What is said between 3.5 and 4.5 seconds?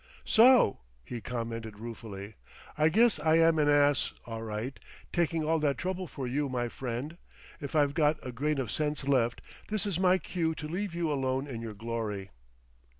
an ass, all